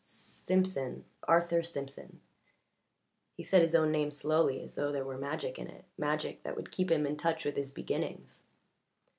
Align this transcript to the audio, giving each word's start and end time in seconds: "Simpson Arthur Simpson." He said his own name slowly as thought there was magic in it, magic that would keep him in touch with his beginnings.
"Simpson 0.03 1.05
Arthur 1.27 1.61
Simpson." 1.61 2.21
He 3.35 3.43
said 3.43 3.61
his 3.61 3.75
own 3.75 3.91
name 3.91 4.09
slowly 4.09 4.59
as 4.63 4.73
thought 4.73 4.93
there 4.93 5.05
was 5.05 5.19
magic 5.21 5.59
in 5.59 5.67
it, 5.67 5.85
magic 5.95 6.41
that 6.41 6.55
would 6.55 6.71
keep 6.71 6.89
him 6.89 7.05
in 7.05 7.17
touch 7.17 7.45
with 7.45 7.55
his 7.55 7.69
beginnings. 7.69 8.47